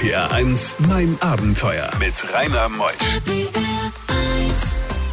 [0.00, 2.94] RPR 1, mein Abenteuer mit Rainer Meusch.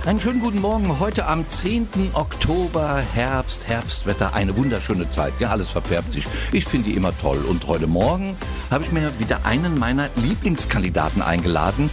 [0.05, 0.97] Einen schönen guten Morgen.
[1.01, 1.89] Heute am 10.
[2.13, 5.33] Oktober, Herbst, Herbstwetter, eine wunderschöne Zeit.
[5.39, 6.25] Ja, alles verfärbt sich.
[6.53, 7.39] Ich finde die immer toll.
[7.49, 8.37] Und heute Morgen
[8.71, 11.89] habe ich mir wieder einen meiner Lieblingskandidaten eingeladen.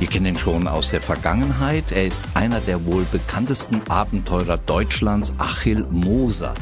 [0.00, 1.90] Ihr kennt ihn schon aus der Vergangenheit.
[1.90, 6.54] Er ist einer der wohl bekanntesten Abenteurer Deutschlands, Achill Moser.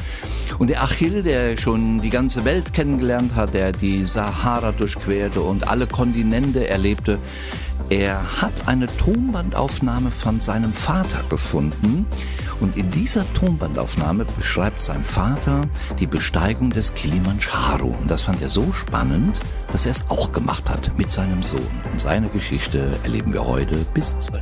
[0.57, 5.67] Und der Achill, der schon die ganze Welt kennengelernt hat, der die Sahara durchquerte und
[5.67, 7.19] alle Kontinente erlebte,
[7.89, 12.05] er hat eine Tonbandaufnahme von seinem Vater gefunden
[12.59, 15.61] und in dieser Tonbandaufnahme beschreibt sein Vater
[15.99, 17.95] die Besteigung des Kilimanjaro.
[18.01, 19.39] Und das fand er so spannend,
[19.71, 21.59] dass er es auch gemacht hat mit seinem Sohn.
[21.91, 24.41] Und seine Geschichte erleben wir heute bis 12.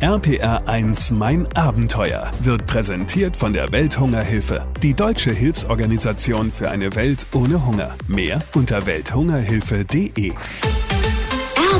[0.00, 7.26] RPR 1 Mein Abenteuer wird präsentiert von der Welthungerhilfe, die deutsche Hilfsorganisation für eine Welt
[7.32, 7.94] ohne Hunger.
[8.08, 10.32] Mehr unter welthungerhilfe.de.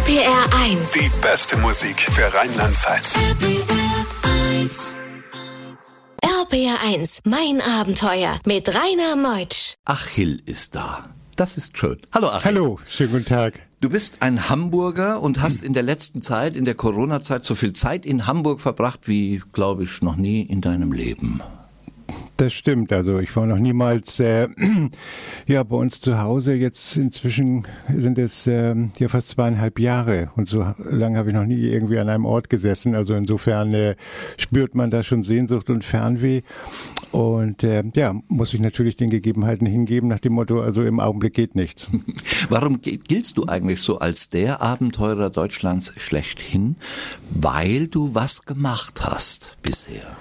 [0.05, 0.93] RPR 1.
[0.93, 3.19] Die beste Musik für Rheinland-Pfalz.
[6.23, 9.77] RPR 1, mein Abenteuer mit Rainer Meutsch.
[9.87, 11.09] Achill ist da.
[11.37, 11.96] Das ist schön.
[12.13, 12.45] Hallo Achill.
[12.45, 13.63] Hallo, schönen guten Tag.
[13.80, 17.73] Du bist ein Hamburger und hast in der letzten Zeit, in der Corona-Zeit, so viel
[17.73, 21.41] Zeit in Hamburg verbracht wie, glaube ich, noch nie in deinem Leben.
[22.37, 22.93] Das stimmt.
[22.93, 24.48] Also ich war noch niemals äh,
[25.46, 26.54] ja bei uns zu Hause.
[26.54, 31.45] Jetzt inzwischen sind es äh, ja fast zweieinhalb Jahre und so lange habe ich noch
[31.45, 32.96] nie irgendwie an einem Ort gesessen.
[32.96, 33.95] Also insofern äh,
[34.37, 36.43] spürt man da schon Sehnsucht und Fernweh
[37.12, 41.34] und äh, ja muss ich natürlich den Gegebenheiten hingeben nach dem Motto: Also im Augenblick
[41.34, 41.88] geht nichts.
[42.49, 46.74] Warum giltst du eigentlich so als der Abenteurer Deutschlands schlechthin?
[47.30, 50.16] Weil du was gemacht hast bisher.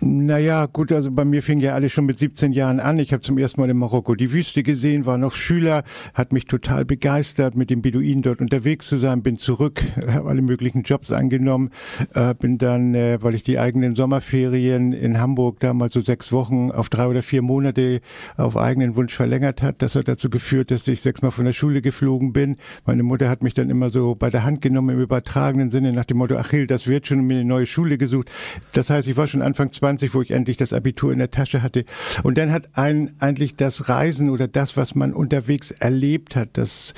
[0.00, 2.98] Naja, gut, also bei mir fing ja alles schon mit 17 Jahren an.
[2.98, 5.82] Ich habe zum ersten Mal in Marokko die Wüste gesehen, war noch Schüler,
[6.14, 10.40] hat mich total begeistert, mit den Beduinen dort unterwegs zu sein, bin zurück, habe alle
[10.40, 11.70] möglichen Jobs angenommen,
[12.14, 16.70] äh, bin dann, äh, weil ich die eigenen Sommerferien in Hamburg damals so sechs Wochen
[16.70, 18.00] auf drei oder vier Monate
[18.36, 19.82] auf eigenen Wunsch verlängert hat.
[19.82, 22.56] Das hat dazu geführt, dass ich sechsmal von der Schule geflogen bin.
[22.86, 26.04] Meine Mutter hat mich dann immer so bei der Hand genommen im übertragenen Sinne nach
[26.04, 28.30] dem Motto, Achil, das wird schon, mir eine neue Schule gesucht.
[28.72, 31.60] Das heißt, ich war schon Anfang 20, wo ich endlich das Abitur in der Tasche
[31.60, 31.84] hatte.
[32.22, 36.94] Und dann hat ein eigentlich das Reisen oder das, was man unterwegs erlebt hat, das,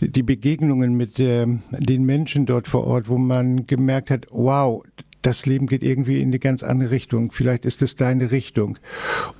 [0.00, 4.82] die Begegnungen mit äh, den Menschen dort vor Ort, wo man gemerkt hat, wow,
[5.22, 7.32] das Leben geht irgendwie in eine ganz andere Richtung.
[7.32, 8.78] Vielleicht ist es deine Richtung.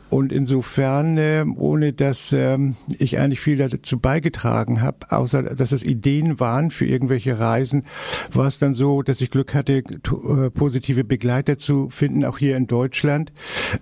[0.08, 5.82] Und insofern, äh, ohne dass ähm, ich eigentlich viel dazu beigetragen habe, außer dass es
[5.82, 7.86] Ideen waren für irgendwelche Reisen,
[8.30, 12.58] war es dann so, dass ich Glück hatte, äh, positive Begleiter zu finden, auch hier
[12.58, 13.32] in Deutschland,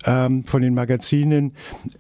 [0.05, 1.53] ähm, von den Magazinen,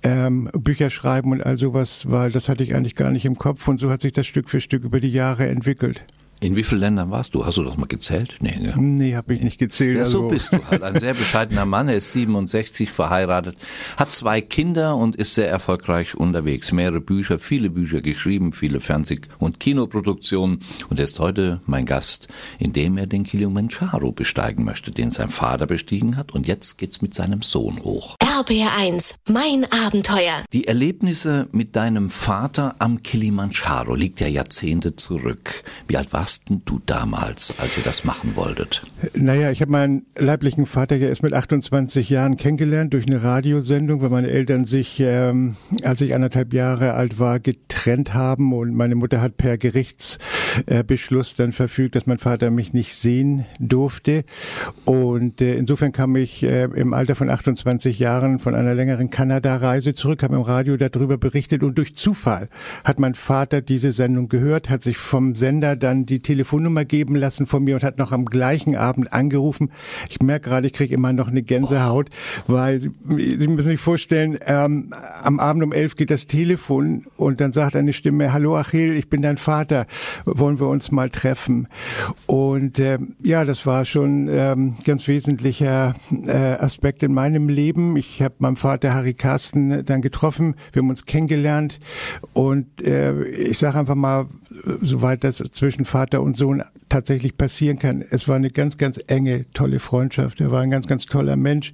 [0.04, 3.66] ähm, Bücher schreiben und all sowas, weil das hatte ich eigentlich gar nicht im Kopf.
[3.66, 6.04] Und so hat sich das Stück für Stück über die Jahre entwickelt.
[6.42, 7.44] In wie vielen Ländern warst du?
[7.44, 8.36] Hast du das mal gezählt?
[8.40, 8.72] Nee, ne?
[8.78, 9.98] nee habe ich nicht gezählt.
[9.98, 10.28] Ja, so also.
[10.28, 10.82] bist du halt.
[10.82, 13.56] Ein sehr bescheidener Mann, er ist 67, verheiratet,
[13.98, 16.72] hat zwei Kinder und ist sehr erfolgreich unterwegs.
[16.72, 22.28] Mehrere Bücher, viele Bücher geschrieben, viele Fernseh- und Kinoproduktionen und er ist heute mein Gast,
[22.58, 27.12] indem er den Kilimanjaro besteigen möchte, den sein Vater bestiegen hat und jetzt geht's mit
[27.12, 28.16] seinem Sohn hoch.
[28.22, 30.42] RBR1, mein Abenteuer.
[30.54, 35.64] Die Erlebnisse mit deinem Vater am Kilimanjaro liegt ja Jahrzehnte zurück.
[35.86, 38.84] Wie alt warst warst du damals, als ihr das machen wolltet?
[39.14, 44.00] Naja, ich habe meinen leiblichen Vater ja erst mit 28 Jahren kennengelernt durch eine Radiosendung,
[44.00, 48.94] weil meine Eltern sich, ähm, als ich anderthalb Jahre alt war, getrennt haben und meine
[48.94, 50.84] Mutter hat per Gerichtsbeschluss äh,
[51.36, 54.24] dann verfügt, dass mein Vater mich nicht sehen durfte.
[54.84, 59.94] Und äh, insofern kam ich äh, im Alter von 28 Jahren von einer längeren Kanada-Reise
[59.94, 62.48] zurück, habe im Radio darüber berichtet und durch Zufall
[62.84, 67.46] hat mein Vater diese Sendung gehört, hat sich vom Sender dann die Telefonnummer geben lassen
[67.46, 69.70] von mir und hat noch am gleichen Abend angerufen.
[70.08, 72.10] Ich merke gerade, ich kriege immer noch eine Gänsehaut,
[72.46, 77.40] weil Sie, Sie, müssen sich vorstellen, ähm, am Abend um elf geht das Telefon und
[77.40, 79.86] dann sagt eine Stimme, hallo Achil, ich bin dein Vater,
[80.40, 81.68] wollen wir uns mal treffen?
[82.26, 85.94] Und äh, ja, das war schon ähm, ganz wesentlicher
[86.26, 87.96] äh, Aspekt in meinem Leben.
[87.96, 91.78] Ich habe meinen Vater Harry Carsten dann getroffen, wir haben uns kennengelernt
[92.32, 94.26] und äh, ich sage einfach mal,
[94.80, 98.04] soweit das zwischen Vater und Sohn tatsächlich passieren kann.
[98.10, 100.40] Es war eine ganz, ganz enge, tolle Freundschaft.
[100.40, 101.72] Er war ein ganz, ganz toller Mensch.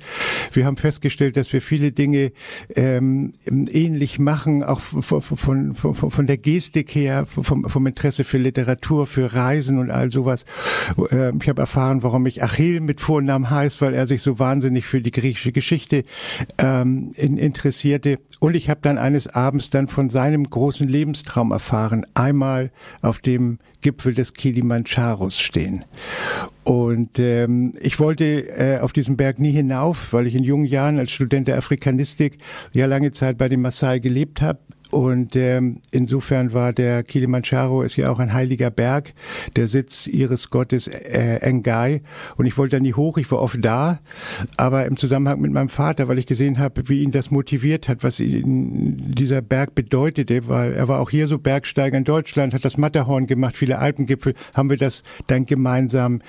[0.52, 2.32] Wir haben festgestellt, dass wir viele Dinge
[2.74, 8.38] ähm, ähnlich machen, auch von, von, von, von der Gestik her, vom, vom Interesse für
[8.38, 10.44] Literatur Literatur, für Reisen und all sowas.
[11.10, 14.86] Äh, ich habe erfahren, warum ich Achill mit Vornamen heißt, weil er sich so wahnsinnig
[14.86, 16.04] für die griechische Geschichte
[16.58, 18.18] ähm, in, interessierte.
[18.40, 22.70] Und ich habe dann eines Abends dann von seinem großen Lebenstraum erfahren, einmal
[23.02, 25.84] auf dem Gipfel des Kilimandscharos stehen.
[26.64, 30.98] Und ähm, ich wollte äh, auf diesen Berg nie hinauf, weil ich in jungen Jahren
[30.98, 32.38] als Student der Afrikanistik
[32.72, 34.58] ja lange Zeit bei den Maasai gelebt habe
[34.90, 39.14] und ähm, insofern war der Kilimanjaro ist ja auch ein heiliger Berg,
[39.56, 42.02] der Sitz ihres Gottes äh, Engai.
[42.36, 44.00] Und ich wollte da nie hoch, ich war oft da,
[44.56, 48.04] aber im Zusammenhang mit meinem Vater, weil ich gesehen habe, wie ihn das motiviert hat,
[48.04, 52.64] was ihn dieser Berg bedeutete, weil er war auch hier so Bergsteiger in Deutschland, hat
[52.64, 56.20] das Matterhorn gemacht, viele Alpengipfel, haben wir das dann gemeinsam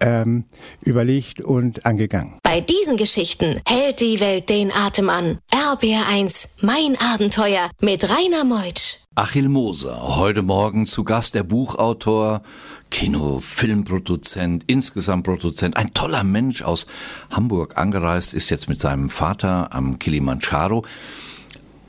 [0.00, 0.44] ähm,
[0.84, 2.34] überlegt und angegangen.
[2.42, 5.38] Bei diesen Geschichten hält die Welt den Atem an.
[5.72, 8.98] RBR1, mein Abenteuer mit Rainer Meutsch.
[9.14, 12.42] Achil Moser, heute Morgen zu Gast, der Buchautor,
[12.90, 16.86] Kino, Filmproduzent, insgesamt Produzent, ein toller Mensch aus
[17.30, 20.84] Hamburg angereist, ist jetzt mit seinem Vater am Kilimanjaro.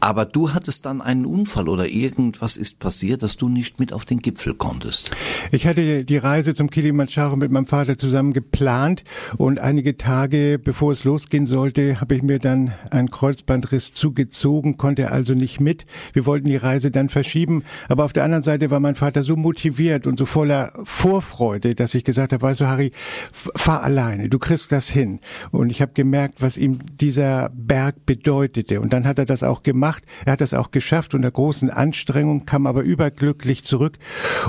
[0.04, 4.04] Aber du hattest dann einen Unfall oder irgendwas ist passiert, dass du nicht mit auf
[4.04, 5.12] den Gipfel konntest.
[5.50, 9.06] Ich hatte die Reise zum Kilimanjaro mit meinem Vater zusammen geplant
[9.38, 15.10] und einige Tage bevor es losgehen sollte, habe ich mir dann einen Kreuzbandriss zugezogen, konnte
[15.10, 15.86] also nicht mit.
[16.12, 19.38] Wir wollten die Reise dann verschieben, aber auf der anderen Seite war mein Vater so
[19.38, 22.92] motiviert und so voller Vorfreude, dass ich gesagt habe, weißt du Harry,
[23.32, 25.22] fahr alleine, du kriegst das hin.
[25.52, 29.64] Und ich habe gemerkt, was ihm dieser Berg bedeutete und dann hat er das auch
[29.64, 30.04] gemacht gemacht.
[30.26, 33.98] Er hat das auch geschafft unter großen Anstrengungen, kam aber überglücklich zurück.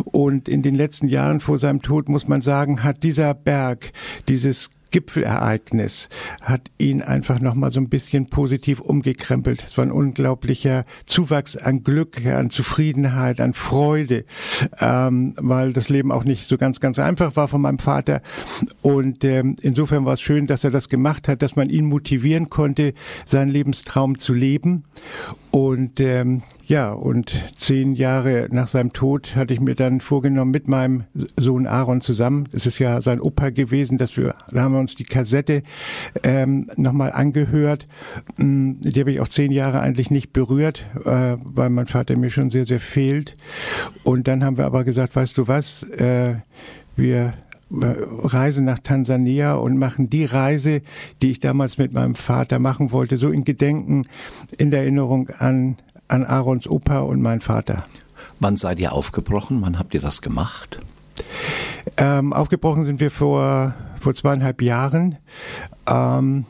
[0.04, 3.92] Und in den letzten Jahren vor seinem Tod, muss man sagen, hat dieser Berg,
[4.28, 6.08] dieses Gipfelereignis
[6.40, 9.64] hat ihn einfach nochmal so ein bisschen positiv umgekrempelt.
[9.66, 14.24] Es war ein unglaublicher Zuwachs an Glück, an Zufriedenheit, an Freude,
[14.78, 18.22] ähm, weil das Leben auch nicht so ganz, ganz einfach war von meinem Vater.
[18.82, 22.48] Und ähm, insofern war es schön, dass er das gemacht hat, dass man ihn motivieren
[22.48, 22.94] konnte,
[23.26, 24.84] seinen Lebenstraum zu leben.
[25.54, 30.66] Und ähm, ja, und zehn Jahre nach seinem Tod hatte ich mir dann vorgenommen, mit
[30.66, 31.04] meinem
[31.36, 34.96] Sohn Aaron zusammen, es ist ja sein Opa gewesen, dass wir, da haben wir uns
[34.96, 35.62] die Kassette
[36.24, 37.86] ähm, nochmal angehört.
[38.36, 42.30] Mm, die habe ich auch zehn Jahre eigentlich nicht berührt, äh, weil mein Vater mir
[42.30, 43.36] schon sehr, sehr fehlt.
[44.02, 46.34] Und dann haben wir aber gesagt, weißt du was, äh,
[46.96, 47.32] wir
[47.82, 50.82] Reise nach Tansania und machen die Reise,
[51.22, 54.06] die ich damals mit meinem Vater machen wollte, so in Gedenken,
[54.58, 55.76] in der Erinnerung an,
[56.08, 57.84] an Aarons Opa und meinen Vater.
[58.40, 59.62] Wann seid ihr aufgebrochen?
[59.62, 60.78] Wann habt ihr das gemacht?
[61.96, 63.74] Ähm, aufgebrochen sind wir vor,
[64.04, 65.18] vor zweieinhalb Jahren.
[65.86, 66.46] Ähm,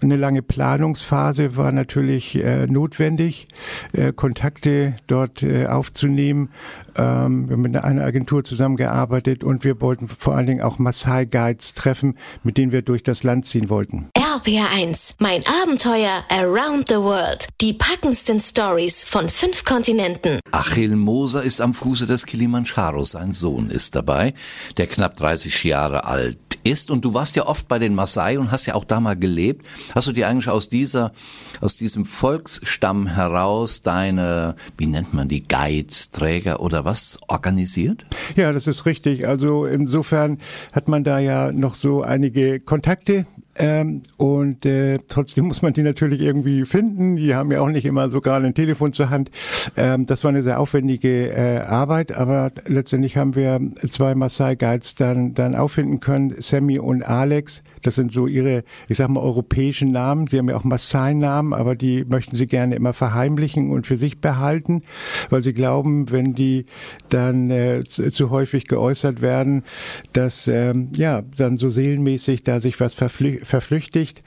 [0.00, 3.48] eine lange Planungsphase war natürlich äh, notwendig,
[3.92, 6.50] äh, Kontakte dort äh, aufzunehmen.
[6.96, 11.24] Ähm, wir haben mit einer Agentur zusammengearbeitet und wir wollten vor allen Dingen auch Maasai
[11.24, 14.10] Guides treffen, mit denen wir durch das Land ziehen wollten.
[14.16, 17.48] RPR1, mein Abenteuer around the world.
[17.60, 20.40] Die packendsten Stories von fünf Kontinenten.
[20.50, 23.04] Achil Moser ist am Fuße des Kilimanjaro.
[23.04, 24.34] Sein Sohn ist dabei,
[24.76, 26.90] der knapp 30 Jahre alt ist.
[26.90, 29.66] Und du warst ja oft bei den Maasai und hast ja auch da mal gelebt.
[29.94, 31.12] Hast du dir eigentlich aus dieser,
[31.60, 38.06] aus diesem Volksstamm heraus deine, wie nennt man die, Guides, Träger oder was organisiert?
[38.36, 39.26] Ja, das ist richtig.
[39.26, 40.38] Also insofern
[40.72, 43.26] hat man da ja noch so einige Kontakte
[43.58, 47.16] ähm, und äh, trotzdem muss man die natürlich irgendwie finden.
[47.16, 49.30] Die haben ja auch nicht immer so gerade ein Telefon zur Hand.
[49.76, 54.94] Ähm, das war eine sehr aufwendige äh, Arbeit, aber letztendlich haben wir zwei Maasai Guides
[54.94, 57.62] dann dann auffinden können, Sammy und Alex.
[57.82, 60.26] Das sind so ihre, ich sag mal, europäischen Namen.
[60.26, 64.20] Sie haben ja auch Maasai-Namen, aber die möchten sie gerne immer verheimlichen und für sich
[64.20, 64.82] behalten,
[65.30, 66.66] weil sie glauben, wenn die
[67.08, 69.64] dann äh, zu, zu, häufig geäußert werden,
[70.12, 74.22] dass ähm, ja dann so seelenmäßig da sich was verflü verflüchtigt.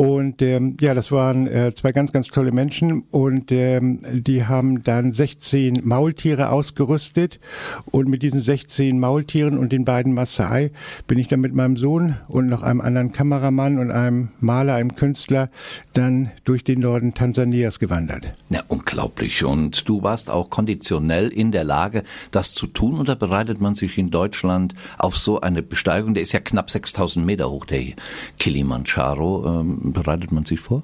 [0.00, 3.02] Und ähm, ja, das waren äh, zwei ganz, ganz tolle Menschen.
[3.10, 7.38] Und ähm, die haben dann 16 Maultiere ausgerüstet.
[7.90, 10.70] Und mit diesen 16 Maultieren und den beiden Maasai
[11.06, 14.96] bin ich dann mit meinem Sohn und noch einem anderen Kameramann und einem Maler, einem
[14.96, 15.50] Künstler
[15.92, 18.32] dann durch den Norden Tansanias gewandert.
[18.48, 19.44] Ja, unglaublich.
[19.44, 22.98] Und du warst auch konditionell in der Lage, das zu tun?
[22.98, 27.26] Oder bereitet man sich in Deutschland auf so eine Besteigung, der ist ja knapp 6000
[27.26, 27.82] Meter hoch, der
[28.38, 30.82] Kilimanjaro, ähm, bereitet man sich vor?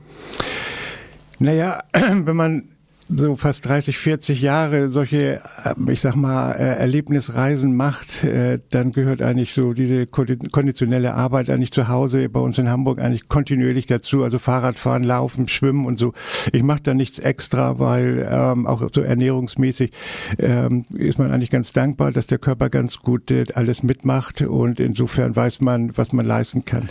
[1.39, 2.69] Naja, wenn man
[3.09, 8.93] so fast 30, 40 Jahre solche, äh, ich sag mal, äh, Erlebnisreisen macht, äh, dann
[8.93, 13.87] gehört eigentlich so diese konditionelle Arbeit eigentlich zu Hause bei uns in Hamburg eigentlich kontinuierlich
[13.87, 14.25] dazu.
[14.25, 16.15] Also Fahrradfahren, Laufen, Schwimmen und so.
[16.53, 19.93] Ich mache da nichts extra, weil ähm, auch so ernährungsmäßig
[20.39, 24.81] ähm, ist man eigentlich ganz dankbar, dass der Körper ganz gut äh, alles mitmacht und
[24.81, 26.89] insofern weiß man, was man leisten kann.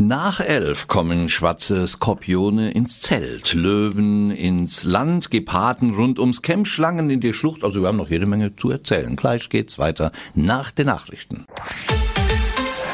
[0.00, 7.10] Nach elf kommen schwarze Skorpione ins Zelt, Löwen ins Land, Geparden rund ums Camp, Schlangen
[7.10, 7.62] in die Schlucht.
[7.64, 9.14] Also wir haben noch jede Menge zu erzählen.
[9.14, 11.44] Gleich geht's weiter nach den Nachrichten.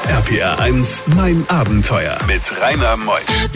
[0.09, 3.47] RPR 1, mein Abenteuer mit Rainer Meusch.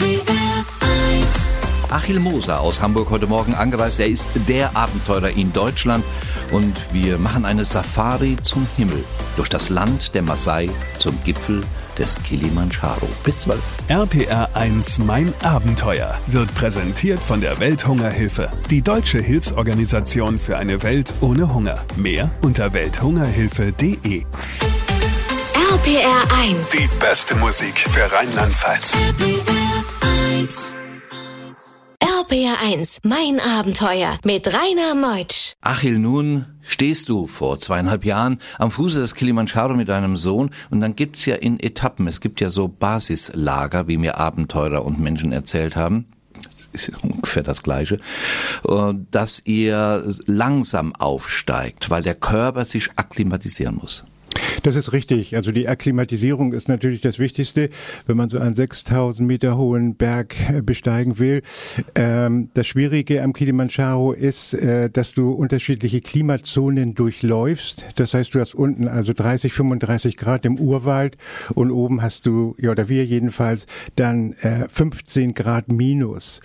[1.90, 4.00] Achil Moser aus Hamburg heute Morgen angereist.
[4.00, 6.06] Er ist der Abenteurer in Deutschland
[6.52, 9.04] und wir machen eine Safari zum Himmel,
[9.36, 11.60] durch das Land der Maasai zum Gipfel
[12.02, 13.08] des Kilimanjaro.
[13.24, 13.60] Bis 12.
[13.88, 21.14] RPR 1 Mein Abenteuer wird präsentiert von der Welthungerhilfe, die deutsche Hilfsorganisation für eine Welt
[21.20, 21.78] ohne Hunger.
[21.96, 24.24] Mehr unter welthungerhilfe.de.
[25.72, 26.70] RPR 1.
[26.72, 28.96] Die beste Musik für Rheinland-Pfalz.
[32.32, 35.52] RPR 1, mein Abenteuer mit Rainer Meutsch.
[35.60, 40.80] Achil, nun stehst du vor zweieinhalb Jahren am Fuße des Kilimanjaro mit deinem Sohn und
[40.80, 45.30] dann gibt's ja in Etappen, es gibt ja so Basislager, wie mir Abenteurer und Menschen
[45.30, 46.06] erzählt haben,
[46.72, 47.98] ist ungefähr das Gleiche,
[48.66, 54.04] äh, dass ihr langsam aufsteigt, weil der Körper sich akklimatisieren muss.
[54.62, 55.34] Das ist richtig.
[55.34, 57.68] Also die Akklimatisierung ist natürlich das Wichtigste,
[58.06, 61.42] wenn man so einen 6000 Meter hohen Berg äh, besteigen will.
[61.96, 67.84] Ähm, das Schwierige am Kilimanjaro ist, äh, dass du unterschiedliche Klimazonen durchläufst.
[67.96, 71.16] Das heißt, du hast unten also 30, 35 Grad im Urwald
[71.54, 76.40] und oben hast du, ja, oder wir jedenfalls, dann äh, 15 Grad minus.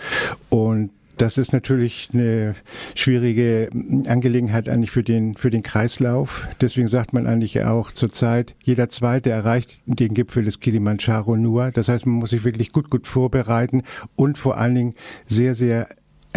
[0.49, 2.55] Und das ist natürlich eine
[2.95, 3.69] schwierige
[4.07, 6.47] Angelegenheit eigentlich für den, für den Kreislauf.
[6.61, 11.71] Deswegen sagt man eigentlich auch zurzeit, jeder Zweite erreicht den Gipfel des Kilimanjaro nur.
[11.71, 13.83] Das heißt, man muss sich wirklich gut, gut vorbereiten
[14.15, 14.95] und vor allen Dingen
[15.25, 15.87] sehr, sehr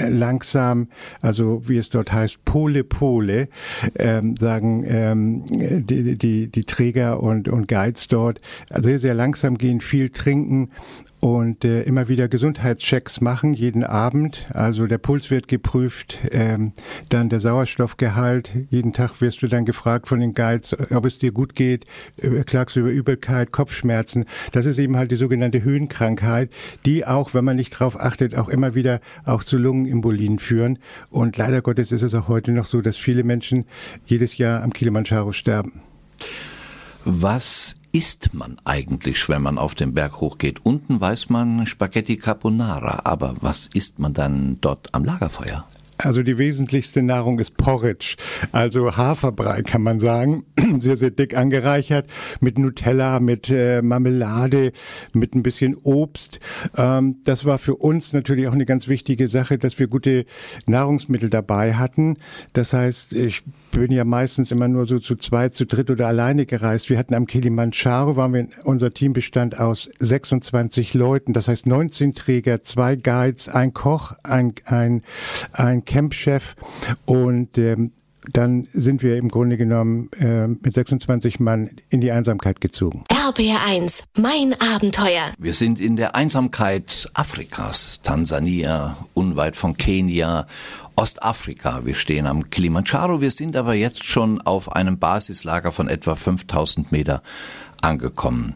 [0.09, 0.89] langsam,
[1.21, 3.49] also wie es dort heißt, Pole Pole,
[3.99, 5.45] ähm, sagen ähm,
[5.85, 8.41] die, die, die Träger und, und Guides dort,
[8.75, 10.71] sehr, sehr langsam gehen, viel trinken
[11.21, 14.49] und äh, immer wieder Gesundheitschecks machen, jeden Abend.
[14.53, 16.73] Also der Puls wird geprüft, ähm,
[17.11, 18.50] dann der Sauerstoffgehalt.
[18.71, 21.85] Jeden Tag wirst du dann gefragt von den Guides, ob es dir gut geht,
[22.17, 24.25] äh, klagst du über Übelkeit, Kopfschmerzen.
[24.53, 26.50] Das ist eben halt die sogenannte Höhenkrankheit,
[26.87, 30.79] die auch, wenn man nicht drauf achtet, auch immer wieder auch zu Lungenembolien führen.
[31.11, 33.67] Und leider Gottes ist es auch heute noch so, dass viele Menschen
[34.07, 35.83] jedes Jahr am Kilimanjaro sterben.
[37.05, 40.65] Was isst man eigentlich, wenn man auf den Berg hochgeht?
[40.65, 45.67] Unten weiß man Spaghetti Carbonara, aber was isst man dann dort am Lagerfeuer?
[46.02, 48.16] Also die wesentlichste Nahrung ist Porridge,
[48.52, 50.45] also Haferbrei kann man sagen,
[50.80, 52.07] sehr, sehr dick angereichert
[52.40, 54.73] mit Nutella, mit äh, Marmelade,
[55.12, 56.40] mit ein bisschen Obst.
[56.76, 60.25] Ähm, das war für uns natürlich auch eine ganz wichtige Sache, dass wir gute
[60.66, 62.16] Nahrungsmittel dabei hatten.
[62.52, 63.42] Das heißt, ich
[63.73, 66.90] bin ja meistens immer nur so zu zweit, zu dritt oder alleine gereist.
[66.90, 72.14] Wir hatten am Kilimanjaro, waren wir, unser Team bestand aus 26 Leuten, das heißt 19
[72.14, 75.02] Träger, zwei Guides, ein Koch, ein, ein,
[75.52, 76.55] ein Campchef
[77.05, 77.93] und ähm,
[78.33, 83.03] dann sind wir im Grunde genommen äh, mit 26 Mann in die Einsamkeit gezogen.
[83.11, 85.33] RBR1, mein Abenteuer.
[85.39, 90.47] Wir sind in der Einsamkeit Afrikas, Tansania, unweit von Kenia
[90.95, 91.85] Ostafrika.
[91.85, 93.21] Wir stehen am Kilimanjaro.
[93.21, 97.23] Wir sind aber jetzt schon auf einem Basislager von etwa 5000 Meter
[97.81, 98.55] angekommen.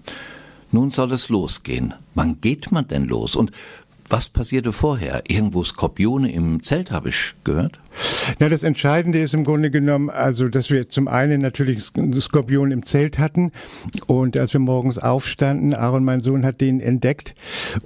[0.71, 1.95] Nun soll es losgehen.
[2.14, 3.37] Wann geht man denn los?
[3.37, 3.53] Und
[4.08, 5.23] was passierte vorher?
[5.28, 7.78] Irgendwo Skorpione im Zelt habe ich gehört?
[8.38, 11.82] Na, das Entscheidende ist im Grunde genommen, also, dass wir zum einen natürlich
[12.20, 13.52] Skorpion im Zelt hatten
[14.06, 17.34] und als wir morgens aufstanden, Aaron, mein Sohn, hat den entdeckt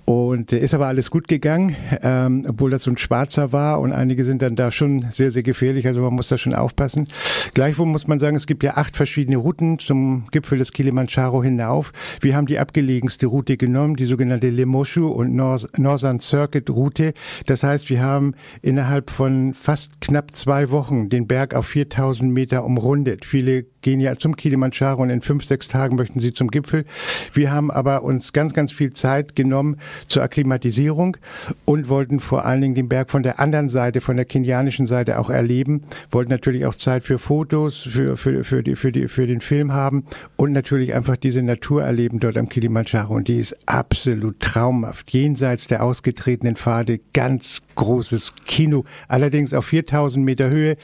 [0.04, 4.24] und ist aber alles gut gegangen, ähm, obwohl das so ein Schwarzer war und einige
[4.24, 7.08] sind dann da schon sehr, sehr gefährlich, also man muss da schon aufpassen.
[7.54, 11.92] Gleichwohl muss man sagen, es gibt ja acht verschiedene Routen zum Gipfel des Kilimanjaro hinauf.
[12.20, 17.14] Wir haben die abgelegenste Route genommen, die sogenannte Lemoshu und Northern Circuit Route.
[17.46, 22.64] Das heißt, wir haben innerhalb von fast knapp zwei Wochen den Berg auf 4000 Meter
[22.64, 23.24] umrundet.
[23.24, 26.84] Viele gehen ja zum Kilimanjaro und in fünf, sechs Tagen möchten sie zum Gipfel.
[27.32, 31.16] Wir haben aber uns ganz, ganz viel Zeit genommen zur Akklimatisierung
[31.64, 35.18] und wollten vor allen Dingen den Berg von der anderen Seite, von der kenianischen Seite
[35.18, 35.82] auch erleben.
[36.10, 39.72] Wollten natürlich auch Zeit für Fotos, für, für, für, die, für, die, für den Film
[39.72, 40.04] haben
[40.36, 43.14] und natürlich einfach diese Natur erleben dort am Kilimanjaro.
[43.14, 45.10] Und die ist absolut traumhaft.
[45.10, 48.84] Jenseits der ausgetretenen Pfade ganz großes Kino.
[49.08, 50.76] Allerdings auf 4000 Meter Höhe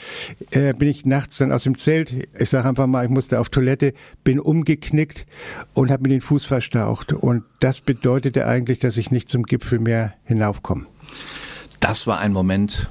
[0.51, 3.49] äh, bin ich nachts dann aus dem Zelt, ich sage einfach mal, ich musste auf
[3.49, 5.27] Toilette, bin umgeknickt
[5.73, 7.13] und habe mir den Fuß verstaucht.
[7.13, 10.87] Und das bedeutete eigentlich, dass ich nicht zum Gipfel mehr hinaufkomme.
[11.81, 12.89] Das war ein Moment,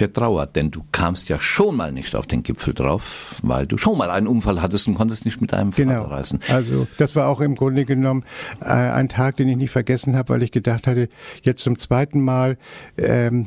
[0.00, 3.78] der trauert, denn du kamst ja schon mal nicht auf den Gipfel drauf, weil du
[3.78, 6.02] schon mal einen Unfall hattest und konntest nicht mit deinem genau.
[6.02, 6.40] Vater reisen.
[6.48, 8.24] Also das war auch im Grunde genommen
[8.60, 11.08] äh, ein Tag, den ich nicht vergessen habe, weil ich gedacht hatte,
[11.42, 12.58] jetzt zum zweiten Mal
[12.96, 13.46] ähm,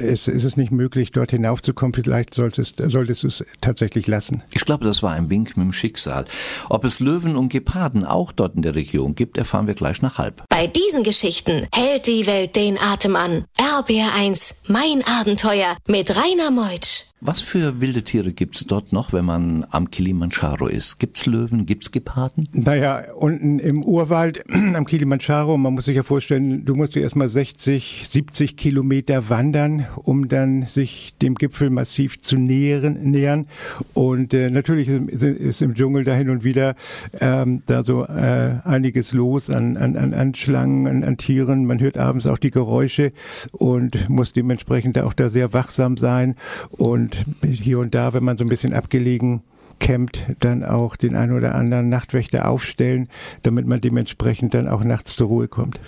[0.00, 1.94] ist, ist es nicht möglich, dort hinaufzukommen.
[1.94, 4.42] Vielleicht solltest, solltest du es tatsächlich lassen.
[4.52, 6.26] Ich glaube, das war ein Wink mit dem Schicksal.
[6.68, 10.18] Ob es Löwen und Geparden auch dort in der Region gibt, erfahren wir gleich nach
[10.18, 10.44] halb.
[10.48, 13.44] Bei diesen Geschichten hält die Welt den Atem an.
[13.74, 17.06] RBR1, mein Abenteuer mit Rainer Meutsch.
[17.26, 20.98] Was für wilde Tiere gibt's dort noch, wenn man am Kilimanjaro ist?
[20.98, 22.50] Gibt's Löwen, gibt's Geparden?
[22.52, 27.30] Naja, unten im Urwald am Kilimanjaro, man muss sich ja vorstellen, du musst ja erstmal
[27.30, 33.02] 60, 70 Kilometer wandern, um dann sich dem Gipfelmassiv zu nähern.
[33.04, 33.46] nähern.
[33.94, 36.74] Und äh, natürlich ist, ist, im Dschungel da hin und wieder
[37.22, 41.64] ähm, da so äh, einiges los an, an, an Schlangen, an, an Tieren.
[41.64, 43.12] Man hört abends auch die Geräusche
[43.52, 46.34] und muss dementsprechend auch da sehr wachsam sein.
[46.70, 49.42] Und hier und da, wenn man so ein bisschen abgelegen
[49.78, 53.08] campt, dann auch den einen oder anderen Nachtwächter aufstellen,
[53.42, 55.80] damit man dementsprechend dann auch nachts zur Ruhe kommt.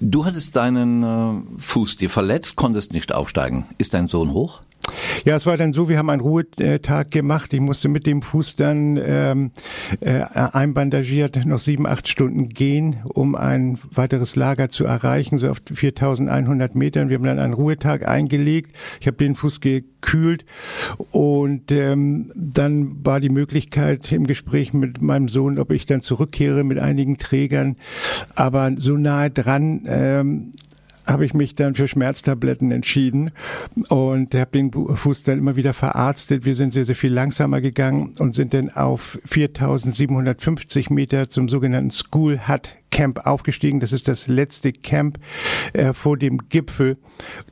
[0.00, 3.66] Du hattest deinen äh, Fuß dir verletzt, konntest nicht aufsteigen.
[3.78, 4.60] Ist dein Sohn hoch?
[5.24, 7.52] Ja, es war dann so, wir haben einen Ruhetag gemacht.
[7.52, 9.50] Ich musste mit dem Fuß dann ähm,
[10.00, 15.58] äh, einbandagiert noch sieben, acht Stunden gehen, um ein weiteres Lager zu erreichen, so auf
[15.72, 17.08] 4100 Metern.
[17.08, 18.74] Wir haben dann einen Ruhetag eingelegt.
[19.00, 20.44] Ich habe den Fuß gekühlt
[21.10, 26.64] und ähm, dann war die Möglichkeit im Gespräch mit meinem Sohn, ob ich dann zurückkehre
[26.64, 27.76] mit einigen Trägern.
[28.34, 30.52] Aber so nahe dran ähm,
[31.06, 33.30] habe ich mich dann für Schmerztabletten entschieden
[33.88, 36.44] und habe den Fuß dann immer wieder verarztet.
[36.44, 41.90] Wir sind sehr, sehr viel langsamer gegangen und sind dann auf 4750 Meter zum sogenannten
[41.90, 43.80] School Hut Camp aufgestiegen.
[43.80, 45.18] Das ist das letzte Camp
[45.72, 46.96] äh, vor dem Gipfel.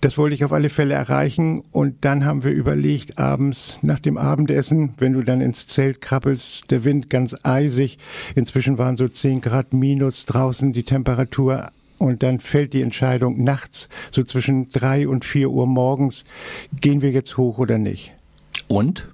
[0.01, 1.63] Das wollte ich auf alle Fälle erreichen.
[1.73, 6.71] Und dann haben wir überlegt, abends nach dem Abendessen, wenn du dann ins Zelt krabbelst,
[6.71, 7.99] der Wind ganz eisig.
[8.37, 13.89] Inzwischen waren so 10 Grad minus draußen die Temperatur und dann fällt die Entscheidung nachts,
[14.11, 16.25] so zwischen drei und vier Uhr morgens,
[16.81, 18.13] gehen wir jetzt hoch oder nicht.
[18.69, 19.07] Und?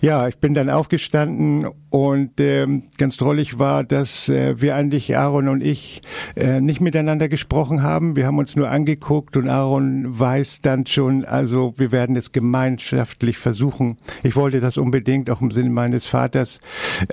[0.00, 5.48] Ja, ich bin dann aufgestanden und ähm, ganz drollig war, dass äh, wir eigentlich, Aaron
[5.48, 6.00] und ich,
[6.36, 8.16] äh, nicht miteinander gesprochen haben.
[8.16, 13.36] Wir haben uns nur angeguckt und Aaron weiß dann schon, also wir werden es gemeinschaftlich
[13.36, 13.98] versuchen.
[14.22, 16.60] Ich wollte das unbedingt, auch im Sinne meines Vaters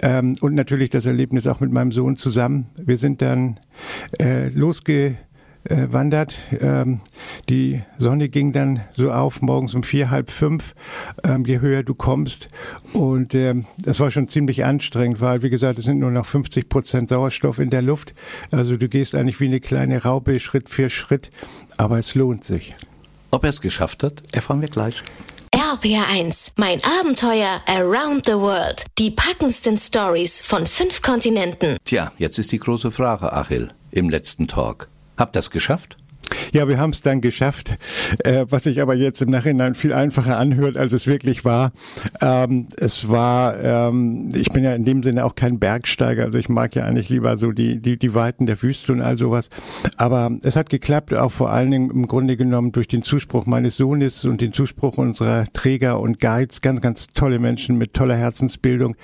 [0.01, 2.67] ähm, und natürlich das Erlebnis auch mit meinem Sohn zusammen.
[2.81, 3.59] Wir sind dann
[4.17, 5.17] äh, losge
[5.69, 6.37] äh, wandert.
[6.59, 7.01] Ähm,
[7.49, 10.75] die Sonne ging dann so auf, morgens um vier, halb fünf,
[11.23, 12.49] ähm, je höher du kommst.
[12.93, 16.69] Und ähm, das war schon ziemlich anstrengend, weil, wie gesagt, es sind nur noch 50
[16.69, 18.13] Prozent Sauerstoff in der Luft.
[18.51, 21.31] Also du gehst eigentlich wie eine kleine Raupe Schritt für Schritt,
[21.77, 22.75] aber es lohnt sich.
[23.31, 25.03] Ob er es geschafft hat, erfahren wir gleich.
[25.53, 28.85] RPR1, mein Abenteuer Around the World.
[28.97, 31.77] Die packendsten Stories von fünf Kontinenten.
[31.83, 34.87] Tja, jetzt ist die große Frage, Achil, im letzten Talk.
[35.17, 35.97] Habt das geschafft?
[36.53, 37.77] Ja, wir haben es dann geschafft,
[38.23, 41.71] äh, was sich aber jetzt im Nachhinein viel einfacher anhört, als es wirklich war.
[42.21, 46.49] Ähm, es war, ähm, ich bin ja in dem Sinne auch kein Bergsteiger, also ich
[46.49, 49.49] mag ja eigentlich lieber so die, die, die Weiten der Wüste und all sowas.
[49.97, 53.77] Aber es hat geklappt, auch vor allen Dingen im Grunde genommen durch den Zuspruch meines
[53.77, 58.95] Sohnes und den Zuspruch unserer Träger und Guides, ganz, ganz tolle Menschen mit toller Herzensbildung,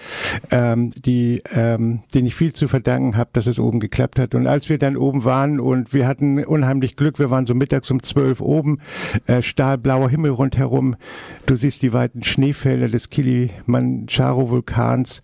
[0.52, 4.36] ähm, die, ähm, denen ich viel zu verdanken habe, dass es oben geklappt hat.
[4.36, 7.92] Und als wir dann oben waren und wir hatten unheimlich Glück, wir waren so mittags
[7.92, 8.80] um zwölf oben,
[9.28, 10.96] äh, stahlblauer Himmel rundherum.
[11.46, 15.22] Du siehst die weiten Schneefelder des Kilimanjaro-Vulkans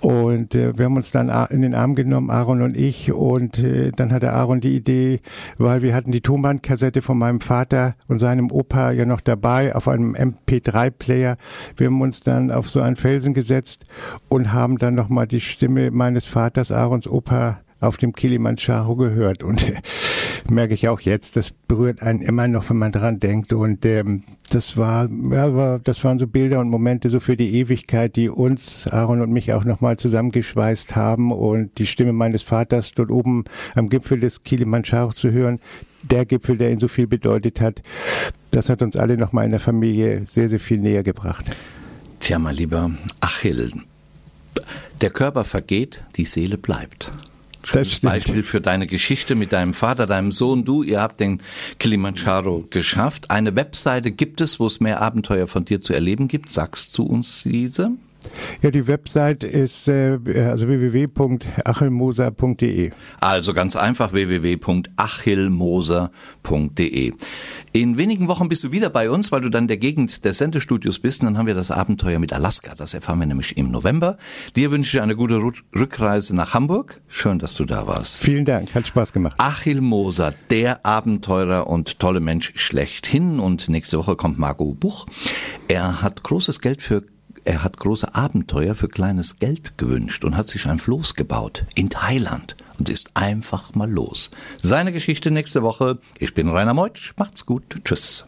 [0.00, 3.92] und äh, wir haben uns dann in den Arm genommen, Aaron und ich und äh,
[3.92, 5.20] dann hatte Aaron die Idee,
[5.58, 9.88] weil wir hatten die Tonbandkassette von meinem Vater und seinem Opa ja noch dabei auf
[9.88, 11.36] einem MP3-Player.
[11.76, 13.84] Wir haben uns dann auf so einen Felsen gesetzt
[14.28, 19.42] und haben dann nochmal die Stimme meines Vaters, Aarons Opa, auf dem Kilimanjaro gehört.
[19.42, 19.64] Und
[20.50, 21.36] merke ich auch jetzt.
[21.36, 23.52] Das berührt einen immer noch, wenn man dran denkt.
[23.52, 27.54] Und ähm, das war, ja, war, das waren so Bilder und Momente so für die
[27.54, 31.32] Ewigkeit, die uns, Aaron und mich auch nochmal zusammengeschweißt haben.
[31.32, 35.60] Und die Stimme meines Vaters dort oben am Gipfel des Kilimanjaro zu hören,
[36.02, 37.82] der Gipfel, der ihn so viel bedeutet hat,
[38.52, 41.44] das hat uns alle nochmal in der Familie sehr, sehr viel näher gebracht.
[42.20, 43.72] Tja, mein lieber Achill,
[45.00, 47.12] der Körper vergeht, die Seele bleibt.
[47.72, 51.42] Das Beispiel für deine Geschichte mit deinem Vater, deinem Sohn, du, ihr habt den
[51.78, 53.30] Kilimanjaro geschafft.
[53.30, 56.50] Eine Webseite gibt es, wo es mehr Abenteuer von dir zu erleben gibt.
[56.50, 57.92] Sagst du uns diese?
[58.62, 62.92] Ja, die Website ist äh, also www.achilmoser.de.
[63.20, 67.12] Also ganz einfach www.achilmoser.de.
[67.72, 70.98] In wenigen Wochen bist du wieder bei uns, weil du dann der Gegend des Sendestudios
[70.98, 71.20] bist.
[71.20, 72.74] Und dann haben wir das Abenteuer mit Alaska.
[72.74, 74.16] Das erfahren wir nämlich im November.
[74.56, 75.42] Dir wünsche ich eine gute
[75.74, 77.02] Rückreise nach Hamburg.
[77.06, 78.22] Schön, dass du da warst.
[78.22, 79.34] Vielen Dank, hat Spaß gemacht.
[79.38, 83.40] Achil Moser, der Abenteurer und tolle Mensch schlechthin.
[83.40, 85.04] Und nächste Woche kommt Marco Buch.
[85.68, 87.02] Er hat großes Geld für
[87.46, 91.88] er hat große Abenteuer für kleines Geld gewünscht und hat sich ein Floß gebaut in
[91.88, 94.30] Thailand und ist einfach mal los.
[94.60, 95.96] Seine Geschichte nächste Woche.
[96.18, 97.14] Ich bin Rainer Meutsch.
[97.16, 97.62] Macht's gut.
[97.84, 98.24] Tschüss.